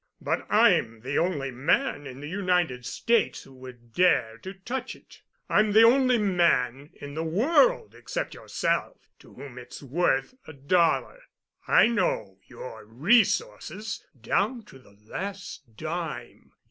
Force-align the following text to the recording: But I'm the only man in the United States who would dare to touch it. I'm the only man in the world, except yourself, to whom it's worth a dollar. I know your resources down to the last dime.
But 0.19 0.47
I'm 0.51 1.01
the 1.01 1.19
only 1.19 1.51
man 1.51 2.07
in 2.07 2.21
the 2.21 2.27
United 2.27 2.87
States 2.87 3.43
who 3.43 3.53
would 3.57 3.93
dare 3.93 4.39
to 4.39 4.51
touch 4.55 4.95
it. 4.95 5.21
I'm 5.47 5.73
the 5.73 5.83
only 5.83 6.17
man 6.17 6.89
in 6.99 7.13
the 7.13 7.23
world, 7.23 7.93
except 7.93 8.33
yourself, 8.33 8.97
to 9.19 9.31
whom 9.35 9.59
it's 9.59 9.83
worth 9.83 10.33
a 10.47 10.53
dollar. 10.53 11.21
I 11.67 11.85
know 11.85 12.39
your 12.47 12.83
resources 12.83 14.03
down 14.19 14.63
to 14.63 14.79
the 14.79 14.97
last 15.05 15.75
dime. 15.77 16.51